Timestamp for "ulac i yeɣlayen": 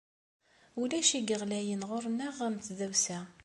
0.81-1.85